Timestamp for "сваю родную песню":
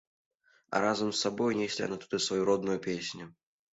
2.29-3.25